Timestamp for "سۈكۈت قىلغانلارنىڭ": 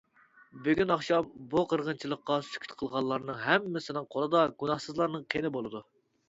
2.47-3.37